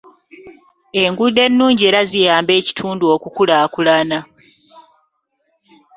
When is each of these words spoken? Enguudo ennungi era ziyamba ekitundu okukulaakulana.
Enguudo 1.03 1.39
ennungi 1.47 1.83
era 1.89 2.01
ziyamba 2.11 2.51
ekitundu 2.59 3.05
okukulaakulana. 3.15 4.19